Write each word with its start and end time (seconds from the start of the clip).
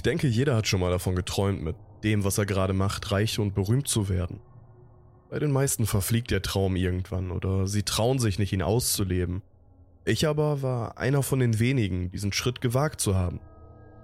Ich 0.00 0.02
denke, 0.02 0.28
jeder 0.28 0.56
hat 0.56 0.66
schon 0.66 0.80
mal 0.80 0.90
davon 0.90 1.14
geträumt, 1.14 1.62
mit 1.62 1.76
dem, 2.04 2.24
was 2.24 2.38
er 2.38 2.46
gerade 2.46 2.72
macht, 2.72 3.12
reich 3.12 3.38
und 3.38 3.54
berühmt 3.54 3.86
zu 3.86 4.08
werden. 4.08 4.40
Bei 5.28 5.38
den 5.38 5.50
meisten 5.50 5.84
verfliegt 5.84 6.30
der 6.30 6.40
Traum 6.40 6.74
irgendwann 6.74 7.30
oder 7.30 7.66
sie 7.66 7.82
trauen 7.82 8.18
sich 8.18 8.38
nicht, 8.38 8.54
ihn 8.54 8.62
auszuleben. 8.62 9.42
Ich 10.06 10.26
aber 10.26 10.62
war 10.62 10.96
einer 10.96 11.22
von 11.22 11.38
den 11.38 11.58
wenigen, 11.58 12.10
diesen 12.10 12.32
Schritt 12.32 12.62
gewagt 12.62 13.02
zu 13.02 13.14
haben. 13.14 13.40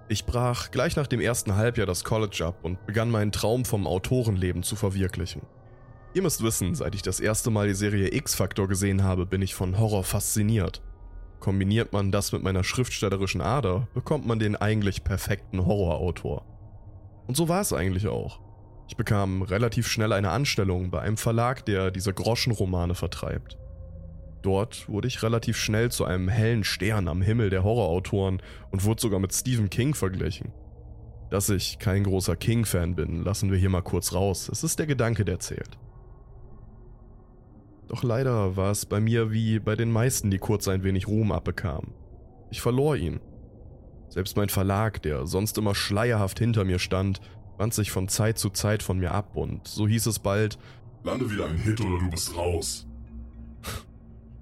Ich 0.07 0.25
brach 0.25 0.69
gleich 0.69 0.95
nach 0.95 1.07
dem 1.07 1.19
ersten 1.19 1.55
Halbjahr 1.55 1.87
das 1.87 2.03
College 2.03 2.45
ab 2.45 2.59
und 2.61 2.85
begann 2.85 3.09
meinen 3.09 3.31
Traum 3.31 3.65
vom 3.65 3.87
Autorenleben 3.87 4.61
zu 4.61 4.75
verwirklichen. 4.75 5.41
Ihr 6.13 6.21
müsst 6.21 6.43
wissen, 6.43 6.75
seit 6.75 6.93
ich 6.93 7.01
das 7.01 7.19
erste 7.19 7.49
Mal 7.49 7.69
die 7.69 7.73
Serie 7.73 8.13
X-Factor 8.13 8.67
gesehen 8.67 9.01
habe, 9.01 9.25
bin 9.25 9.41
ich 9.41 9.55
von 9.55 9.79
Horror 9.79 10.03
fasziniert. 10.03 10.83
Kombiniert 11.39 11.93
man 11.93 12.11
das 12.11 12.31
mit 12.31 12.43
meiner 12.43 12.63
schriftstellerischen 12.63 13.41
Ader, 13.41 13.87
bekommt 13.93 14.25
man 14.25 14.39
den 14.39 14.55
eigentlich 14.55 15.03
perfekten 15.03 15.65
Horrorautor. 15.65 16.45
Und 17.27 17.37
so 17.37 17.47
war 17.47 17.61
es 17.61 17.73
eigentlich 17.73 18.07
auch. 18.07 18.39
Ich 18.87 18.95
bekam 18.95 19.41
relativ 19.41 19.87
schnell 19.87 20.13
eine 20.13 20.31
Anstellung 20.31 20.89
bei 20.89 21.01
einem 21.01 21.17
Verlag, 21.17 21.65
der 21.65 21.91
diese 21.91 22.13
Groschenromane 22.13 22.95
vertreibt. 22.95 23.57
Dort 24.41 24.87
wurde 24.87 25.07
ich 25.07 25.23
relativ 25.23 25.57
schnell 25.57 25.91
zu 25.91 26.05
einem 26.05 26.29
hellen 26.29 26.63
Stern 26.63 27.07
am 27.07 27.21
Himmel 27.21 27.49
der 27.49 27.63
Horrorautoren 27.63 28.41
und 28.71 28.85
wurde 28.85 29.01
sogar 29.01 29.19
mit 29.19 29.33
Stephen 29.33 29.69
King 29.69 29.93
verglichen. 29.93 30.53
Dass 31.29 31.49
ich 31.49 31.79
kein 31.79 32.05
großer 32.05 32.37
King-Fan 32.37 32.95
bin, 32.95 33.23
lassen 33.23 33.51
wir 33.51 33.57
hier 33.57 33.69
mal 33.69 33.81
kurz 33.81 34.13
raus. 34.13 34.49
Es 34.49 34.63
ist 34.63 34.79
der 34.79 34.87
Gedanke, 34.87 35.25
der 35.25 35.39
zählt. 35.39 35.77
Doch 37.87 38.03
leider 38.03 38.57
war 38.57 38.71
es 38.71 38.85
bei 38.85 38.99
mir 38.99 39.31
wie 39.31 39.59
bei 39.59 39.75
den 39.75 39.91
meisten, 39.91 40.29
die 40.29 40.39
kurz 40.39 40.67
ein 40.67 40.83
wenig 40.83 41.07
Ruhm 41.07 41.31
abbekamen. 41.31 41.93
Ich 42.51 42.61
verlor 42.61 42.95
ihn. 42.95 43.19
Selbst 44.09 44.35
mein 44.37 44.49
Verlag, 44.49 45.01
der 45.01 45.25
sonst 45.25 45.57
immer 45.57 45.75
schleierhaft 45.75 46.39
hinter 46.39 46.63
mir 46.65 46.79
stand, 46.79 47.21
wand 47.57 47.73
sich 47.73 47.91
von 47.91 48.07
Zeit 48.07 48.37
zu 48.37 48.49
Zeit 48.49 48.83
von 48.83 48.99
mir 48.99 49.11
ab 49.11 49.35
und 49.35 49.67
so 49.67 49.87
hieß 49.87 50.05
es 50.07 50.19
bald, 50.19 50.57
Lande 51.03 51.29
wieder 51.31 51.45
ein 51.45 51.57
Hit 51.57 51.79
oder 51.79 51.99
du 51.99 52.09
bist 52.09 52.35
raus. 52.35 52.87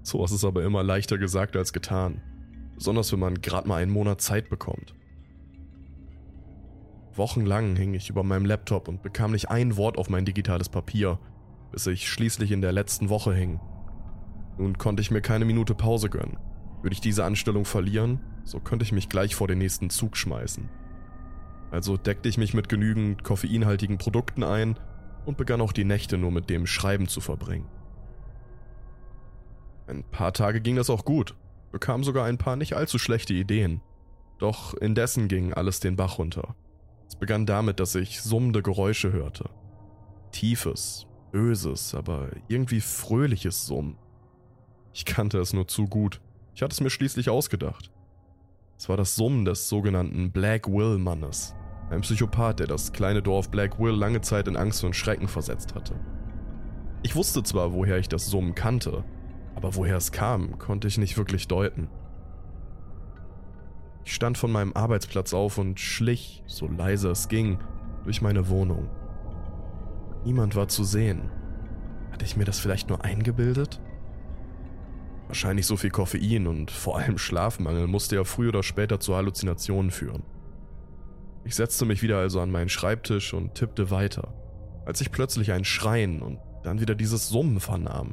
So 0.02 0.24
ist 0.24 0.30
es 0.30 0.44
aber 0.44 0.62
immer 0.62 0.84
leichter 0.84 1.18
gesagt 1.18 1.56
als 1.56 1.72
getan. 1.72 2.22
Besonders 2.76 3.10
wenn 3.10 3.18
man 3.18 3.40
gerade 3.40 3.66
mal 3.66 3.82
einen 3.82 3.90
Monat 3.90 4.20
Zeit 4.20 4.48
bekommt. 4.48 4.94
Wochenlang 7.12 7.74
hing 7.74 7.92
ich 7.92 8.08
über 8.08 8.22
meinem 8.22 8.44
Laptop 8.44 8.86
und 8.86 9.02
bekam 9.02 9.32
nicht 9.32 9.50
ein 9.50 9.76
Wort 9.76 9.98
auf 9.98 10.08
mein 10.08 10.24
digitales 10.24 10.68
Papier, 10.68 11.18
bis 11.72 11.86
ich 11.86 12.08
schließlich 12.08 12.52
in 12.52 12.60
der 12.60 12.72
letzten 12.72 13.08
Woche 13.08 13.34
hing. 13.34 13.60
Nun 14.58 14.78
konnte 14.78 15.00
ich 15.00 15.10
mir 15.10 15.20
keine 15.20 15.44
Minute 15.44 15.74
Pause 15.74 16.08
gönnen. 16.08 16.38
Würde 16.82 16.94
ich 16.94 17.00
diese 17.00 17.24
Anstellung 17.24 17.64
verlieren, 17.64 18.20
so 18.44 18.60
könnte 18.60 18.84
ich 18.84 18.92
mich 18.92 19.08
gleich 19.08 19.34
vor 19.34 19.48
den 19.48 19.58
nächsten 19.58 19.90
Zug 19.90 20.16
schmeißen. 20.16 20.68
Also 21.70 21.96
deckte 21.96 22.28
ich 22.28 22.38
mich 22.38 22.54
mit 22.54 22.68
genügend 22.68 23.24
koffeinhaltigen 23.24 23.98
Produkten 23.98 24.42
ein 24.42 24.78
und 25.24 25.36
begann 25.36 25.60
auch 25.60 25.72
die 25.72 25.84
Nächte 25.84 26.16
nur 26.16 26.30
mit 26.30 26.48
dem 26.48 26.66
Schreiben 26.66 27.08
zu 27.08 27.20
verbringen. 27.20 27.68
Ein 29.88 30.04
paar 30.04 30.32
Tage 30.32 30.60
ging 30.60 30.76
das 30.76 30.90
auch 30.90 31.04
gut, 31.04 31.34
bekam 31.72 32.04
sogar 32.04 32.24
ein 32.26 32.38
paar 32.38 32.56
nicht 32.56 32.74
allzu 32.74 32.98
schlechte 32.98 33.34
Ideen. 33.34 33.82
Doch 34.38 34.74
indessen 34.74 35.28
ging 35.28 35.52
alles 35.52 35.80
den 35.80 35.96
Bach 35.96 36.18
runter. 36.18 36.54
Es 37.08 37.16
begann 37.16 37.46
damit, 37.46 37.80
dass 37.80 37.94
ich 37.94 38.20
summende 38.20 38.62
Geräusche 38.62 39.12
hörte. 39.12 39.48
Tiefes, 40.32 41.06
böses, 41.36 41.94
aber 41.94 42.30
irgendwie 42.48 42.80
fröhliches 42.80 43.66
Summen. 43.66 43.98
Ich 44.94 45.04
kannte 45.04 45.38
es 45.38 45.52
nur 45.52 45.68
zu 45.68 45.86
gut. 45.86 46.22
Ich 46.54 46.62
hatte 46.62 46.72
es 46.72 46.80
mir 46.80 46.88
schließlich 46.88 47.28
ausgedacht. 47.28 47.90
Es 48.78 48.88
war 48.88 48.96
das 48.96 49.16
Summen 49.16 49.44
des 49.44 49.68
sogenannten 49.68 50.32
Black 50.32 50.66
Will 50.66 50.96
Mannes, 50.96 51.54
ein 51.90 52.00
Psychopath, 52.00 52.60
der 52.60 52.66
das 52.66 52.90
kleine 52.94 53.20
Dorf 53.20 53.50
Black 53.50 53.78
Will 53.78 53.92
lange 53.92 54.22
Zeit 54.22 54.48
in 54.48 54.56
Angst 54.56 54.82
und 54.82 54.96
Schrecken 54.96 55.28
versetzt 55.28 55.74
hatte. 55.74 56.00
Ich 57.02 57.14
wusste 57.14 57.42
zwar, 57.42 57.74
woher 57.74 57.98
ich 57.98 58.08
das 58.08 58.28
Summen 58.28 58.54
kannte, 58.54 59.04
aber 59.54 59.74
woher 59.74 59.98
es 59.98 60.12
kam, 60.12 60.58
konnte 60.58 60.88
ich 60.88 60.96
nicht 60.96 61.18
wirklich 61.18 61.48
deuten. 61.48 61.90
Ich 64.06 64.14
stand 64.14 64.38
von 64.38 64.50
meinem 64.50 64.72
Arbeitsplatz 64.72 65.34
auf 65.34 65.58
und 65.58 65.80
schlich, 65.80 66.42
so 66.46 66.66
leise 66.66 67.10
es 67.10 67.28
ging, 67.28 67.58
durch 68.04 68.22
meine 68.22 68.48
Wohnung. 68.48 68.88
Niemand 70.26 70.56
war 70.56 70.66
zu 70.66 70.82
sehen. 70.82 71.30
Hatte 72.10 72.24
ich 72.24 72.36
mir 72.36 72.44
das 72.44 72.58
vielleicht 72.58 72.88
nur 72.88 73.04
eingebildet? 73.04 73.80
Wahrscheinlich 75.28 75.66
so 75.66 75.76
viel 75.76 75.90
Koffein 75.90 76.48
und 76.48 76.72
vor 76.72 76.98
allem 76.98 77.16
Schlafmangel 77.16 77.86
musste 77.86 78.16
ja 78.16 78.24
früher 78.24 78.48
oder 78.48 78.64
später 78.64 78.98
zu 78.98 79.14
Halluzinationen 79.14 79.92
führen. 79.92 80.24
Ich 81.44 81.54
setzte 81.54 81.84
mich 81.84 82.02
wieder 82.02 82.18
also 82.18 82.40
an 82.40 82.50
meinen 82.50 82.68
Schreibtisch 82.68 83.34
und 83.34 83.54
tippte 83.54 83.92
weiter, 83.92 84.34
als 84.84 85.00
ich 85.00 85.12
plötzlich 85.12 85.52
ein 85.52 85.64
Schreien 85.64 86.20
und 86.22 86.40
dann 86.64 86.80
wieder 86.80 86.96
dieses 86.96 87.28
Summen 87.28 87.60
vernahm. 87.60 88.12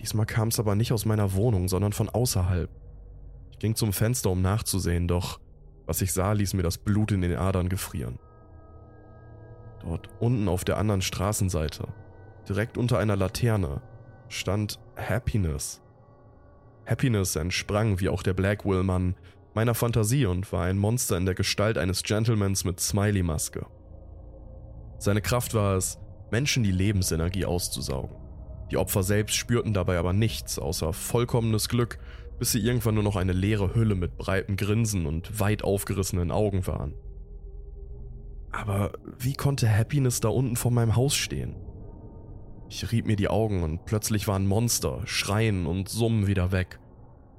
Diesmal 0.00 0.26
kam 0.26 0.48
es 0.48 0.60
aber 0.60 0.76
nicht 0.76 0.92
aus 0.92 1.04
meiner 1.04 1.34
Wohnung, 1.34 1.66
sondern 1.66 1.92
von 1.92 2.08
außerhalb. 2.08 2.70
Ich 3.50 3.58
ging 3.58 3.74
zum 3.74 3.92
Fenster, 3.92 4.30
um 4.30 4.40
nachzusehen, 4.40 5.08
doch 5.08 5.40
was 5.84 6.00
ich 6.00 6.12
sah, 6.12 6.30
ließ 6.30 6.54
mir 6.54 6.62
das 6.62 6.78
Blut 6.78 7.10
in 7.10 7.22
den 7.22 7.34
Adern 7.34 7.68
gefrieren. 7.68 8.20
Dort 9.84 10.08
unten 10.20 10.48
auf 10.48 10.64
der 10.64 10.78
anderen 10.78 11.02
Straßenseite, 11.02 11.88
direkt 12.48 12.78
unter 12.78 12.98
einer 12.98 13.16
Laterne, 13.16 13.82
stand 14.28 14.78
Happiness. 14.96 15.80
Happiness 16.86 17.36
entsprang, 17.36 18.00
wie 18.00 18.08
auch 18.08 18.22
der 18.22 18.34
Blackwell-Mann, 18.34 19.14
meiner 19.54 19.74
Fantasie 19.74 20.26
und 20.26 20.50
war 20.52 20.64
ein 20.64 20.78
Monster 20.78 21.16
in 21.16 21.26
der 21.26 21.34
Gestalt 21.34 21.78
eines 21.78 22.02
Gentlemans 22.02 22.64
mit 22.64 22.80
Smiley-Maske. 22.80 23.66
Seine 24.98 25.20
Kraft 25.20 25.54
war 25.54 25.76
es, 25.76 25.98
Menschen 26.30 26.62
die 26.62 26.72
Lebensenergie 26.72 27.44
auszusaugen. 27.44 28.16
Die 28.70 28.78
Opfer 28.78 29.02
selbst 29.02 29.34
spürten 29.34 29.74
dabei 29.74 29.98
aber 29.98 30.14
nichts 30.14 30.58
außer 30.58 30.92
vollkommenes 30.92 31.68
Glück, 31.68 31.98
bis 32.38 32.52
sie 32.52 32.60
irgendwann 32.60 32.94
nur 32.94 33.04
noch 33.04 33.16
eine 33.16 33.34
leere 33.34 33.74
Hülle 33.74 33.94
mit 33.94 34.16
breitem 34.16 34.56
Grinsen 34.56 35.06
und 35.06 35.38
weit 35.38 35.62
aufgerissenen 35.62 36.30
Augen 36.30 36.66
waren. 36.66 36.94
Aber 38.52 38.92
wie 39.18 39.32
konnte 39.32 39.68
Happiness 39.68 40.20
da 40.20 40.28
unten 40.28 40.56
vor 40.56 40.70
meinem 40.70 40.94
Haus 40.94 41.14
stehen? 41.14 41.56
Ich 42.68 42.90
rieb 42.92 43.06
mir 43.06 43.16
die 43.16 43.28
Augen 43.28 43.62
und 43.62 43.84
plötzlich 43.84 44.28
waren 44.28 44.46
Monster, 44.46 45.00
Schreien 45.04 45.66
und 45.66 45.88
Summen 45.88 46.26
wieder 46.26 46.52
weg. 46.52 46.78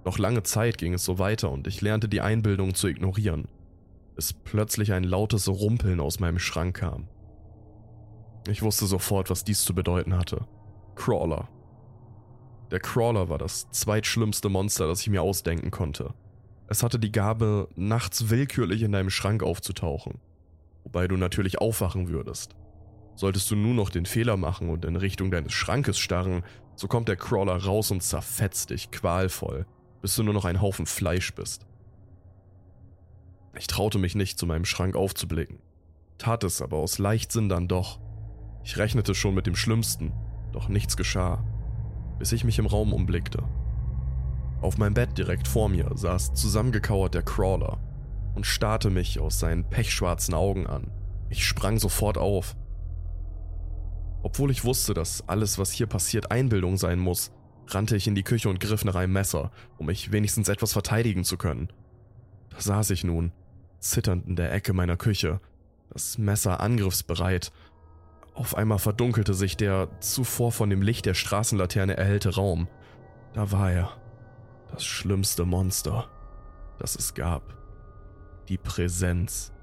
Noch 0.05 0.17
lange 0.17 0.43
Zeit 0.43 0.77
ging 0.77 0.93
es 0.93 1.05
so 1.05 1.17
weiter 1.17 1.51
und 1.51 1.67
ich 1.67 1.81
lernte 1.81 2.09
die 2.09 2.21
Einbildung 2.21 2.75
zu 2.75 2.87
ignorieren, 2.87 3.47
bis 4.15 4.33
plötzlich 4.33 4.91
ein 4.91 5.03
lautes 5.03 5.47
Rumpeln 5.47 5.99
aus 5.99 6.19
meinem 6.19 6.39
Schrank 6.39 6.77
kam. 6.77 7.07
Ich 8.47 8.61
wusste 8.61 8.85
sofort, 8.85 9.29
was 9.29 9.43
dies 9.43 9.63
zu 9.63 9.73
bedeuten 9.73 10.15
hatte. 10.15 10.45
Crawler. 10.95 11.47
Der 12.71 12.79
Crawler 12.79 13.29
war 13.29 13.37
das 13.37 13.69
zweitschlimmste 13.71 14.49
Monster, 14.49 14.87
das 14.87 15.01
ich 15.01 15.09
mir 15.09 15.21
ausdenken 15.21 15.71
konnte. 15.71 16.13
Es 16.67 16.83
hatte 16.83 16.99
die 16.99 17.11
Gabe, 17.11 17.69
nachts 17.75 18.29
willkürlich 18.29 18.81
in 18.81 18.91
deinem 18.91 19.09
Schrank 19.09 19.43
aufzutauchen, 19.43 20.19
wobei 20.83 21.07
du 21.07 21.17
natürlich 21.17 21.59
aufwachen 21.59 22.07
würdest. 22.07 22.55
Solltest 23.15 23.49
du 23.51 23.55
nur 23.55 23.73
noch 23.73 23.89
den 23.89 24.05
Fehler 24.05 24.37
machen 24.37 24.69
und 24.69 24.85
in 24.85 24.95
Richtung 24.95 25.29
deines 25.31 25.53
Schrankes 25.53 25.99
starren, 25.99 26.43
so 26.75 26.87
kommt 26.87 27.07
der 27.07 27.15
Crawler 27.15 27.63
raus 27.63 27.91
und 27.91 28.01
zerfetzt 28.01 28.71
dich 28.71 28.91
qualvoll, 28.91 29.65
bis 30.01 30.15
du 30.15 30.23
nur 30.23 30.33
noch 30.33 30.45
ein 30.45 30.61
Haufen 30.61 30.85
Fleisch 30.85 31.33
bist. 31.33 31.65
Ich 33.55 33.67
traute 33.67 33.99
mich 33.99 34.15
nicht, 34.15 34.39
zu 34.39 34.47
meinem 34.47 34.65
Schrank 34.65 34.95
aufzublicken, 34.95 35.59
tat 36.17 36.43
es 36.43 36.61
aber 36.61 36.77
aus 36.77 36.97
Leichtsinn 36.97 37.49
dann 37.49 37.67
doch. 37.67 37.99
Ich 38.63 38.77
rechnete 38.77 39.13
schon 39.13 39.35
mit 39.35 39.45
dem 39.45 39.55
Schlimmsten, 39.55 40.11
doch 40.51 40.69
nichts 40.69 40.97
geschah, 40.97 41.43
bis 42.17 42.31
ich 42.31 42.43
mich 42.43 42.57
im 42.57 42.65
Raum 42.65 42.93
umblickte. 42.93 43.43
Auf 44.61 44.77
meinem 44.77 44.93
Bett 44.93 45.17
direkt 45.17 45.47
vor 45.47 45.69
mir 45.69 45.91
saß 45.93 46.33
zusammengekauert 46.33 47.13
der 47.13 47.23
Crawler 47.23 47.79
und 48.35 48.45
starrte 48.45 48.89
mich 48.89 49.19
aus 49.19 49.39
seinen 49.39 49.69
pechschwarzen 49.69 50.33
Augen 50.33 50.67
an. 50.67 50.91
Ich 51.29 51.45
sprang 51.45 51.79
sofort 51.79 52.17
auf. 52.17 52.55
Obwohl 54.21 54.51
ich 54.51 54.63
wusste, 54.63 54.93
dass 54.93 55.27
alles, 55.27 55.57
was 55.57 55.71
hier 55.71 55.87
passiert, 55.87 56.31
Einbildung 56.31 56.77
sein 56.77 56.99
muss, 56.99 57.31
rannte 57.67 57.95
ich 57.95 58.07
in 58.07 58.15
die 58.15 58.23
Küche 58.23 58.49
und 58.49 58.59
griff 58.59 58.85
nach 58.85 58.95
einem 58.95 59.13
Messer, 59.13 59.51
um 59.77 59.87
mich 59.87 60.11
wenigstens 60.11 60.49
etwas 60.49 60.73
verteidigen 60.73 61.23
zu 61.23 61.37
können. 61.37 61.69
Da 62.49 62.61
saß 62.61 62.91
ich 62.91 63.03
nun, 63.03 63.31
zitternd 63.79 64.27
in 64.27 64.35
der 64.35 64.53
Ecke 64.53 64.73
meiner 64.73 64.97
Küche, 64.97 65.39
das 65.89 66.17
Messer 66.17 66.59
angriffsbereit 66.59 67.51
auf 68.35 68.55
einmal 68.55 68.79
verdunkelte 68.79 69.33
sich 69.33 69.57
der 69.57 69.89
zuvor 69.99 70.51
von 70.51 70.69
dem 70.69 70.81
Licht 70.81 71.05
der 71.05 71.13
Straßenlaterne 71.13 71.95
erhellte 71.95 72.33
Raum. 72.35 72.67
Da 73.33 73.51
war 73.51 73.71
er. 73.71 73.89
Das 74.71 74.83
schlimmste 74.83 75.45
Monster, 75.45 76.09
das 76.79 76.95
es 76.95 77.13
gab. 77.13 77.62
Die 78.49 78.57
Präsenz. 78.57 79.53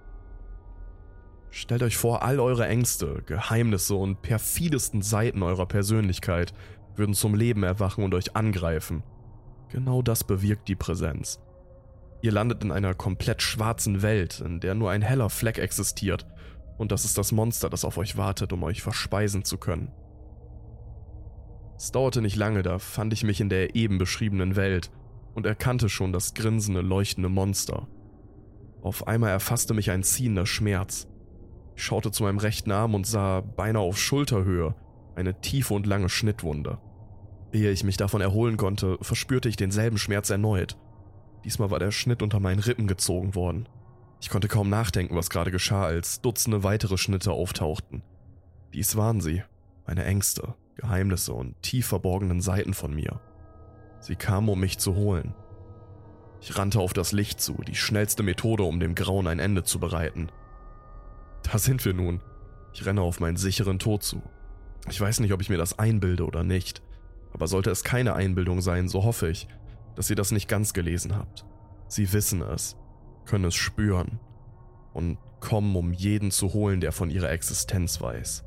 Stellt 1.50 1.82
euch 1.82 1.97
vor, 1.97 2.23
all 2.23 2.41
eure 2.41 2.67
Ängste, 2.67 3.23
Geheimnisse 3.27 3.94
und 3.94 4.23
perfidesten 4.23 5.03
Seiten 5.03 5.43
eurer 5.43 5.67
Persönlichkeit 5.67 6.55
würden 6.97 7.15
zum 7.15 7.35
Leben 7.35 7.62
erwachen 7.62 8.05
und 8.05 8.15
euch 8.15 8.37
angreifen. 8.37 9.03
Genau 9.69 10.00
das 10.00 10.25
bewirkt 10.25 10.69
die 10.69 10.77
Präsenz. 10.77 11.41
Ihr 12.23 12.32
landet 12.32 12.65
in 12.65 12.73
einer 12.73 12.94
komplett 12.94 13.43
schwarzen 13.43 14.03
Welt, 14.03 14.41
in 14.41 14.61
der 14.61 14.75
nur 14.75 14.91
ein 14.91 15.03
heller 15.03 15.29
Fleck 15.29 15.59
existiert, 15.59 16.27
und 16.79 16.93
das 16.93 17.05
ist 17.05 17.19
das 17.19 17.32
Monster, 17.32 17.69
das 17.69 17.85
auf 17.85 17.99
euch 17.99 18.17
wartet, 18.17 18.55
um 18.55 18.62
euch 18.62 18.81
verspeisen 18.81 19.44
zu 19.44 19.59
können. 19.59 19.93
Es 21.77 21.93
dauerte 21.93 22.23
nicht 22.23 22.37
lange, 22.37 22.62
da 22.62 22.79
fand 22.79 23.12
ich 23.12 23.25
mich 23.25 23.41
in 23.41 23.50
der 23.50 23.75
eben 23.75 23.99
beschriebenen 23.99 24.56
Welt 24.56 24.91
und 25.35 25.44
erkannte 25.47 25.88
schon 25.88 26.12
das 26.12 26.35
grinsende, 26.35 26.81
leuchtende 26.81 27.29
Monster. 27.29 27.87
Auf 28.82 29.06
einmal 29.06 29.31
erfasste 29.31 29.75
mich 29.75 29.91
ein 29.91 30.03
ziehender 30.03 30.47
Schmerz. 30.47 31.06
Ich 31.77 31.85
schaute 31.85 32.11
zu 32.11 32.23
meinem 32.23 32.38
rechten 32.38 32.73
Arm 32.73 32.94
und 32.94 33.06
sah 33.06 33.41
beinahe 33.41 33.82
auf 33.82 33.99
Schulterhöhe 33.99 34.75
eine 35.17 35.41
tiefe 35.41 35.75
und 35.75 35.87
lange 35.87 36.09
Schnittwunde. 36.09 36.79
Ehe 37.53 37.71
ich 37.71 37.85
mich 37.85 37.97
davon 37.97 38.21
erholen 38.21 38.56
konnte, 38.56 38.97
verspürte 39.03 39.49
ich 39.49 39.56
denselben 39.56 39.99
Schmerz 39.99 40.31
erneut. 40.31 40.77
Diesmal 41.44 41.71
war 41.71 41.79
der 41.79 41.91
Schnitt 41.91 42.23
unter 42.23 42.41
meinen 42.41 42.61
Rippen 42.61 42.87
gezogen 42.87 43.35
worden. 43.35 43.69
Ich 44.21 44.29
konnte 44.29 44.49
kaum 44.49 44.69
nachdenken, 44.69 45.17
was 45.17 45.31
gerade 45.31 45.50
geschah, 45.50 45.85
als 45.85 46.21
Dutzende 46.21 46.62
weitere 46.62 46.99
Schnitte 46.99 47.32
auftauchten. 47.32 48.03
Dies 48.73 48.97
waren 48.97 49.21
sie, 49.21 49.43
meine 49.87 50.05
Ängste, 50.05 50.55
Geheimnisse 50.77 51.32
und 51.32 51.61
tief 51.62 51.87
verborgenen 51.87 52.41
Seiten 52.41 52.75
von 52.75 52.94
mir. 52.94 53.21
Sie 54.00 54.17
kamen, 54.17 54.49
um 54.49 54.61
mich 54.61 54.79
zu 54.79 54.94
holen. 54.94 55.35
Ich 56.41 56.57
rannte 56.57 56.81
auf 56.81 56.93
das 56.93 57.13
Licht 57.13 57.41
zu, 57.41 57.63
die 57.67 57.75
schnellste 57.75 58.23
Methode, 58.23 58.63
um 58.63 58.81
dem 58.81 58.95
Grauen 58.95 59.27
ein 59.27 59.39
Ende 59.39 59.63
zu 59.63 59.79
bereiten. 59.79 60.31
Da 61.43 61.59
sind 61.59 61.85
wir 61.85 61.93
nun. 61.93 62.21
Ich 62.73 62.87
renne 62.87 63.03
auf 63.03 63.21
meinen 63.21 63.37
sicheren 63.37 63.79
Tod 63.79 64.03
zu. 64.03 64.23
Ich 64.89 65.01
weiß 65.01 65.21
nicht, 65.21 65.33
ob 65.33 65.43
ich 65.43 65.51
mir 65.51 65.59
das 65.59 65.79
einbilde 65.79 66.25
oder 66.25 66.43
nicht, 66.43 66.83
aber 67.33 67.47
sollte 67.47 67.71
es 67.71 67.85
keine 67.85 68.15
Einbildung 68.15 68.61
sein, 68.61 68.89
so 68.89 69.05
hoffe 69.05 69.29
ich, 69.29 69.49
dass 69.95 70.09
ihr 70.09 70.17
das 70.17 70.31
nicht 70.31 70.49
ganz 70.49 70.73
gelesen 70.73 71.17
habt. 71.17 71.45
Sie 71.89 72.13
wissen 72.13 72.41
es, 72.41 72.77
können 73.27 73.45
es 73.45 73.55
spüren 73.55 74.21
und 74.95 75.19
kommen, 75.41 75.77
um 75.77 75.93
jeden 75.93 76.31
zu 76.31 76.53
holen, 76.53 76.81
der 76.81 76.93
von 76.93 77.11
ihrer 77.11 77.31
Existenz 77.31 78.01
weiß. 78.01 78.45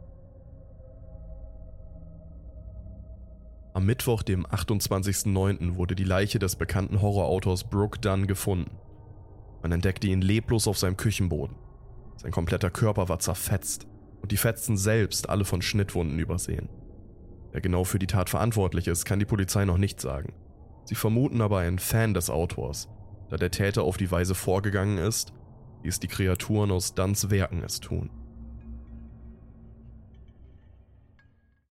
Am 3.73 3.87
Mittwoch, 3.87 4.21
dem 4.21 4.45
28.09., 4.45 5.75
wurde 5.75 5.95
die 5.95 6.03
Leiche 6.03 6.37
des 6.37 6.55
bekannten 6.55 7.01
Horrorautors 7.01 7.63
Brooke 7.63 7.99
Dunn 7.99 8.27
gefunden. 8.27 8.77
Man 9.63 9.71
entdeckte 9.71 10.07
ihn 10.07 10.21
leblos 10.21 10.67
auf 10.67 10.77
seinem 10.77 10.95
Küchenboden. 10.95 11.55
Sein 12.17 12.31
kompletter 12.31 12.69
Körper 12.69 13.09
war 13.09 13.17
zerfetzt 13.17 13.87
und 14.21 14.31
die 14.31 14.37
Fetzen 14.37 14.77
selbst 14.77 15.27
alle 15.27 15.43
von 15.43 15.63
Schnittwunden 15.63 16.19
übersehen. 16.19 16.69
Wer 17.51 17.61
genau 17.61 17.83
für 17.83 17.97
die 17.97 18.07
Tat 18.07 18.29
verantwortlich 18.29 18.87
ist, 18.87 19.05
kann 19.05 19.17
die 19.17 19.25
Polizei 19.25 19.65
noch 19.65 19.79
nicht 19.79 19.99
sagen. 19.99 20.33
Sie 20.85 20.95
vermuten 20.95 21.41
aber 21.41 21.59
einen 21.59 21.79
Fan 21.79 22.13
des 22.13 22.29
Autors, 22.29 22.89
da 23.29 23.37
der 23.37 23.51
Täter 23.51 23.83
auf 23.83 23.97
die 23.97 24.11
Weise 24.11 24.35
vorgegangen 24.35 24.99
ist, 24.99 25.33
wie 25.81 25.87
es 25.87 25.99
die 25.99 26.07
Kreaturen 26.07 26.71
aus 26.71 26.93
Dunns 26.93 27.31
Werken 27.31 27.63
es 27.63 27.79
tun. 27.79 28.11